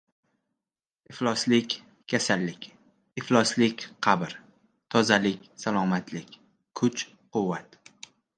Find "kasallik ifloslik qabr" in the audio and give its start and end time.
2.13-4.29